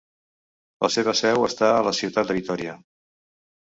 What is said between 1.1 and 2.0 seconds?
seu està a la